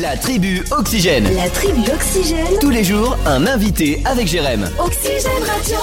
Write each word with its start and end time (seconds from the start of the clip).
La 0.00 0.16
tribu 0.16 0.62
Oxygène. 0.76 1.24
La 1.36 1.48
tribu 1.48 1.80
Oxygène. 1.92 2.58
Tous 2.60 2.70
les 2.70 2.84
jours, 2.84 3.16
un 3.26 3.46
invité 3.46 3.98
avec 4.04 4.26
Jérém. 4.26 4.64
Oxygène 4.78 5.42
Radio. 5.46 5.78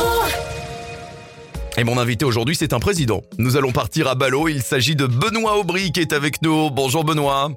Et 1.78 1.84
mon 1.84 1.98
invité 1.98 2.26
aujourd'hui, 2.26 2.56
c'est 2.56 2.74
un 2.74 2.80
président. 2.80 3.22
Nous 3.40 3.58
allons 3.58 3.72
partir 3.72 4.08
à 4.08 4.16
Ballot. 4.16 4.48
Il 4.48 4.62
s'agit 4.62 4.96
de 4.96 5.08
Benoît 5.08 5.58
Aubry 5.58 5.92
qui 5.92 6.02
est 6.02 6.14
avec 6.14 6.42
nous. 6.42 6.70
Bonjour 6.70 7.04
Benoît. 7.04 7.50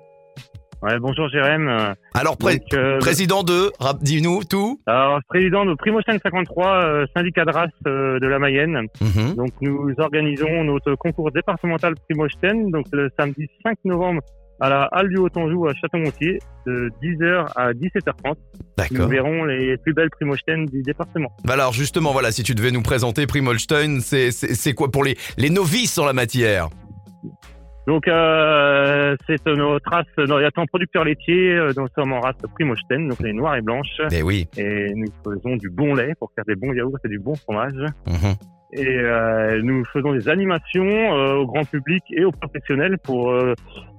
Ouais, 0.83 0.99
bonjour 1.01 1.29
Jérém. 1.31 1.95
Alors, 2.15 2.37
pré- 2.37 2.59
donc, 2.59 2.75
euh, 2.75 2.99
président 2.99 3.43
de, 3.43 3.73
rap- 3.81 4.03
dis-nous 4.03 4.45
tout. 4.45 4.79
alors, 4.87 5.21
président 5.29 5.65
de 5.65 5.75
Primotion 5.75 6.13
53, 6.23 6.85
euh, 6.85 7.07
syndicat 7.17 7.45
de 7.45 7.51
race 7.51 7.71
euh, 7.87 8.21
de 8.21 8.27
la 8.27 8.39
Mayenne. 8.39 8.83
Mhm. 9.01 9.35
Donc, 9.35 9.51
nous 9.63 9.93
organisons 9.99 10.65
notre 10.65 10.95
concours 10.95 11.33
départemental 11.33 11.95
Primosten, 12.09 12.71
donc 12.71 12.87
le 12.93 13.09
samedi 13.19 13.47
5 13.65 13.79
novembre 13.85 14.21
à 14.61 14.69
la 14.69 14.85
Halle 14.93 15.09
du 15.09 15.17
Haut-Anjou 15.17 15.67
à 15.67 15.75
Château-Gontier, 15.75 16.39
de 16.67 16.91
10h 17.03 17.47
à 17.55 17.73
17h30. 17.73 18.15
Nous 18.25 18.35
D'accord. 18.77 19.09
verrons 19.09 19.45
les 19.45 19.77
plus 19.79 19.93
belles 19.93 20.11
Primosten 20.11 20.67
du 20.67 20.83
département. 20.83 21.31
Bah 21.45 21.55
alors 21.55 21.73
justement, 21.73 22.13
voilà, 22.13 22.33
si 22.33 22.43
tu 22.43 22.55
devais 22.55 22.71
nous 22.71 22.83
présenter 22.83 23.27
Primolstein, 23.27 24.01
c'est 24.01 24.75
quoi 24.75 24.91
pour 24.91 25.05
les, 25.05 25.17
les 25.39 25.51
novices 25.51 25.99
en 25.99 26.05
la 26.05 26.13
matière? 26.13 26.69
Donc, 27.87 28.09
euh, 28.09 29.15
c'est 29.29 29.47
notre 29.47 29.89
race, 29.89 30.07
il 30.19 30.27
y 30.27 30.33
a 30.33 30.51
un 30.57 30.67
producteur 30.67 31.05
laitier, 31.05 31.53
euh, 31.53 31.73
nous 31.77 31.87
sommes 31.95 32.13
en 32.13 32.21
race 32.21 32.35
Primosten, 32.55 33.09
donc 33.09 33.21
les 33.21 33.33
noirs 33.33 33.55
et 33.55 33.63
blanches. 33.63 34.01
Eh 34.11 34.23
oui. 34.23 34.49
Et 34.57 34.93
nous 34.95 35.07
faisons 35.25 35.55
du 35.57 35.71
bon 35.71 35.95
lait 35.95 36.15
pour 36.19 36.33
faire 36.35 36.45
des 36.47 36.57
bons 36.57 36.73
yaourts 36.73 36.99
et 37.05 37.09
du 37.09 37.21
bon 37.21 37.37
fromage. 37.37 37.75
Mhm. 38.09 38.35
Et 38.73 38.87
euh, 38.87 39.61
nous 39.63 39.85
faisons 39.87 40.13
des 40.13 40.29
animations 40.29 40.85
euh, 40.85 41.37
au 41.37 41.47
grand 41.47 41.65
public 41.65 42.03
et 42.11 42.25
aux 42.25 42.33
professionnels 42.33 42.99
pour 42.99 43.31
euh, 43.31 43.55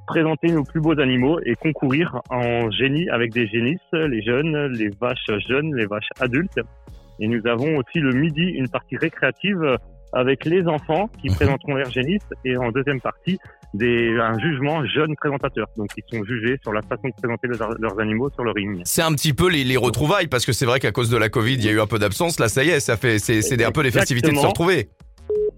présenter 0.07 0.47
nos 0.51 0.63
plus 0.63 0.81
beaux 0.81 0.99
animaux 0.99 1.39
et 1.45 1.55
concourir 1.55 2.21
en 2.29 2.71
génie 2.71 3.07
avec 3.09 3.31
des 3.33 3.47
génisses, 3.47 3.79
les 3.93 4.21
jeunes, 4.23 4.71
les 4.73 4.89
vaches 4.99 5.29
jeunes, 5.47 5.75
les 5.75 5.85
vaches 5.85 6.09
adultes. 6.19 6.59
Et 7.19 7.27
nous 7.27 7.45
avons 7.45 7.77
aussi 7.77 7.99
le 7.99 8.13
midi 8.13 8.41
une 8.43 8.69
partie 8.69 8.97
récréative 8.97 9.77
avec 10.13 10.45
les 10.45 10.65
enfants 10.67 11.09
qui 11.21 11.29
Mhm. 11.29 11.35
présenteront 11.35 11.75
leurs 11.75 11.91
génisses 11.91 12.29
et 12.45 12.55
en 12.57 12.71
deuxième 12.71 13.01
partie 13.01 13.37
des, 13.73 14.17
un 14.19 14.39
jugement 14.39 14.85
jeunes 14.85 15.15
présentateurs. 15.17 15.67
Donc 15.75 15.89
ils 15.97 16.03
sont 16.11 16.23
jugés 16.23 16.57
sur 16.63 16.71
la 16.71 16.81
façon 16.81 17.09
de 17.09 17.13
présenter 17.21 17.47
leurs, 17.49 17.75
leurs 17.79 17.99
animaux 17.99 18.29
sur 18.33 18.43
le 18.45 18.51
ring. 18.51 18.81
C'est 18.85 19.01
un 19.01 19.11
petit 19.11 19.33
peu 19.33 19.49
les, 19.49 19.65
les 19.65 19.77
retrouvailles 19.77 20.27
parce 20.27 20.45
que 20.45 20.53
c'est 20.53 20.65
vrai 20.65 20.79
qu'à 20.79 20.91
cause 20.93 21.09
de 21.09 21.17
la 21.17 21.27
Covid, 21.29 21.55
il 21.55 21.65
y 21.65 21.69
a 21.69 21.73
eu 21.73 21.81
un 21.81 21.87
peu 21.87 21.99
d'absence. 21.99 22.39
Là, 22.39 22.47
ça 22.47 22.63
y 22.63 22.69
est, 22.69 22.79
ça 22.79 22.95
fait 22.95 23.19
c'est 23.19 23.63
un 23.63 23.71
peu 23.71 23.81
les 23.81 23.91
festivités 23.91 24.31
de 24.31 24.37
se 24.37 24.45
retrouver. 24.45 24.87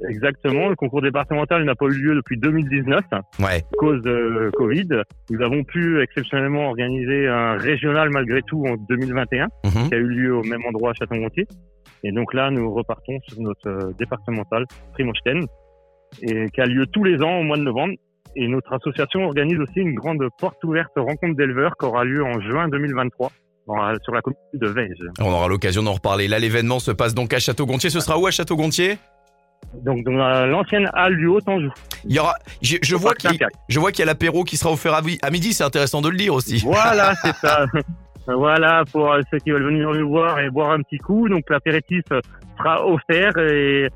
Exactement, 0.09 0.69
le 0.69 0.75
concours 0.75 1.01
départemental 1.01 1.63
n'a 1.63 1.75
pas 1.75 1.85
eu 1.85 1.93
lieu 1.93 2.15
depuis 2.15 2.37
2019. 2.37 3.01
Ouais. 3.39 3.63
cause 3.77 4.01
de 4.01 4.49
Covid. 4.57 4.87
Nous 5.29 5.41
avons 5.41 5.63
pu 5.63 6.01
exceptionnellement 6.01 6.67
organiser 6.69 7.27
un 7.27 7.57
régional 7.57 8.09
malgré 8.09 8.41
tout 8.47 8.65
en 8.67 8.75
2021 8.89 9.47
Mhm. 9.65 9.87
qui 9.89 9.93
a 9.95 9.97
eu 9.97 10.07
lieu 10.07 10.35
au 10.35 10.43
même 10.43 10.61
endroit 10.67 10.91
à 10.91 10.93
Château-Gontier. 10.93 11.45
Et 12.03 12.11
donc 12.11 12.33
là, 12.33 12.49
nous 12.49 12.73
repartons 12.73 13.17
sur 13.27 13.41
notre 13.41 13.67
euh, 13.69 13.91
départemental 13.97 14.65
Primochten 14.93 15.45
et 16.21 16.49
qui 16.49 16.61
a 16.61 16.65
lieu 16.65 16.85
tous 16.87 17.03
les 17.03 17.21
ans 17.21 17.39
au 17.39 17.43
mois 17.43 17.57
de 17.57 17.63
novembre. 17.63 17.93
Et 18.35 18.47
notre 18.47 18.71
association 18.73 19.25
organise 19.25 19.59
aussi 19.59 19.79
une 19.79 19.95
grande 19.95 20.23
porte 20.39 20.63
ouverte 20.63 20.91
rencontre 20.95 21.35
d'éleveurs 21.35 21.73
qui 21.79 21.85
aura 21.85 22.03
lieu 22.05 22.23
en 22.23 22.39
juin 22.41 22.67
2023 22.69 23.31
dans- 23.67 23.75
sur 24.03 24.13
la 24.13 24.21
commune 24.21 24.37
de 24.53 24.67
Vège. 24.67 24.97
On 25.19 25.31
aura 25.31 25.47
l'occasion 25.47 25.83
d'en 25.83 25.93
reparler. 25.93 26.27
Là, 26.27 26.39
l'événement 26.39 26.79
se 26.79 26.91
passe 26.91 27.13
donc 27.15 27.33
à 27.33 27.39
Château-Gontier. 27.39 27.89
Ce 27.89 27.99
sera 27.99 28.17
où 28.19 28.27
à 28.27 28.31
Château-Gontier? 28.31 28.97
Donc 29.73 30.03
dans 30.03 30.11
la- 30.13 30.45
l'ancienne 30.45 30.89
halle 30.93 31.17
du 31.17 31.27
Haut-Anjou. 31.27 31.71
Il 32.05 32.13
y 32.15 32.19
aura. 32.19 32.35
Je, 32.61 32.77
je 32.81 32.95
vois 32.95 33.13
qu'il 33.13 33.37
je 33.67 33.79
vois 33.79 33.91
qu'il 33.91 33.99
y 33.99 34.03
a 34.03 34.05
l'apéro 34.05 34.43
qui 34.43 34.57
sera 34.57 34.71
offert 34.71 34.93
à, 34.93 35.01
à 35.21 35.29
midi. 35.29 35.53
C'est 35.53 35.63
intéressant 35.63 36.01
de 36.01 36.09
le 36.09 36.17
dire 36.17 36.33
aussi. 36.33 36.61
Voilà, 36.65 37.13
c'est 37.23 37.35
ça. 37.35 37.65
Voilà, 38.27 38.83
pour 38.91 39.11
euh, 39.11 39.21
ceux 39.31 39.39
qui 39.39 39.51
veulent 39.51 39.65
venir 39.65 39.89
nous 39.91 40.07
voir 40.07 40.39
et 40.39 40.49
boire 40.49 40.71
un 40.71 40.81
petit 40.81 40.97
coup. 40.97 41.27
Donc, 41.29 41.49
l'apéritif 41.49 42.03
sera 42.57 42.85
offert 42.85 43.35
et, 43.39 43.89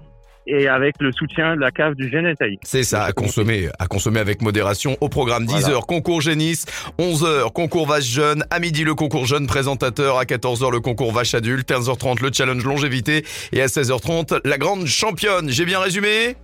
et 0.48 0.68
avec 0.68 0.96
le 1.00 1.12
soutien 1.12 1.56
de 1.56 1.62
la 1.62 1.72
cave 1.72 1.96
du 1.96 2.10
Génétaï. 2.10 2.58
C'est 2.64 2.84
ça, 2.84 3.04
à 3.04 3.12
consommer, 3.14 3.70
à 3.80 3.88
consommer 3.88 4.20
avec 4.20 4.42
modération. 4.42 4.98
Au 5.02 5.10
programme 5.10 5.46
10h, 5.46 5.62
Voilà. 5.62 5.80
concours 5.82 6.22
génisse, 6.22 6.66
11h, 7.00 7.52
concours 7.54 7.88
vache 7.88 8.06
jeune, 8.06 8.46
à 8.50 8.60
midi 8.60 8.84
le 8.84 8.96
concours 8.96 9.26
jeune 9.26 9.48
présentateur, 9.48 10.18
à 10.18 10.24
14h 10.26 10.72
le 10.72 10.80
concours 10.80 11.12
vache 11.12 11.34
adulte, 11.34 11.70
15h30 11.70 12.22
le 12.22 12.32
challenge 12.34 12.64
longévité 12.66 13.26
et 13.52 13.62
à 13.62 13.68
16h30 13.68 14.42
la 14.46 14.58
grande 14.58 14.86
championne. 14.86 15.50
J'ai 15.50 15.66
bien 15.66 15.80
résumé? 15.80 16.36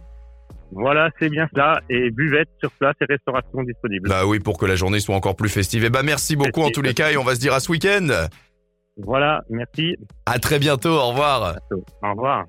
Voilà, 0.71 1.09
c'est 1.19 1.29
bien 1.29 1.47
cela. 1.51 1.81
Et 1.89 2.11
buvette 2.11 2.49
sur 2.59 2.71
place 2.71 2.93
et 3.01 3.05
restauration 3.05 3.63
disponible. 3.63 4.07
Bah 4.07 4.25
oui, 4.27 4.39
pour 4.39 4.57
que 4.59 4.65
la 4.67 4.75
journée 4.75 4.99
soit 4.99 5.15
encore 5.15 5.35
plus 5.35 5.49
festive. 5.49 5.83
Et 5.83 5.89
bah 5.89 6.03
merci 6.03 6.35
beaucoup 6.35 6.61
en 6.61 6.69
tous 6.69 6.83
les 6.83 6.93
cas 6.93 7.11
et 7.11 7.17
on 7.17 7.23
va 7.23 7.33
se 7.35 7.39
dire 7.39 7.53
à 7.53 7.59
ce 7.59 7.71
week-end. 7.71 8.07
Voilà, 8.97 9.41
merci. 9.49 9.95
À 10.25 10.39
très 10.39 10.59
bientôt, 10.59 10.89
au 10.89 11.09
revoir. 11.09 11.55
Au 12.03 12.11
revoir. 12.11 12.45